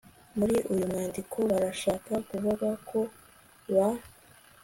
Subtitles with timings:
[0.37, 2.99] muri uyu mwandiko barashaka kuvuga ko
[3.73, 3.87] ba